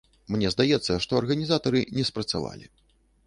Мне 0.35 0.49
здаецца, 0.53 0.95
што 1.03 1.19
арганізатары 1.21 1.79
не 1.97 2.05
спрацавалі. 2.11 2.65